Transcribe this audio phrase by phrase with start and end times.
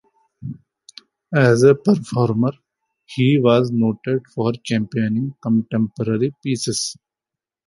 [1.31, 2.53] As a performer,
[3.05, 6.97] he was noted for championing contemporary pieces.